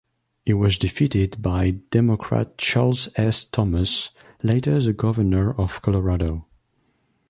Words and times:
He 0.43 0.53
was 0.53 0.79
defeated 0.79 1.43
by 1.43 1.69
Democrat 1.91 2.57
Charles 2.57 3.07
S. 3.17 3.45
Thomas, 3.45 4.09
later 4.41 4.81
the 4.81 4.93
governor 4.93 5.53
of 5.55 5.79
Colorado. 5.83 6.47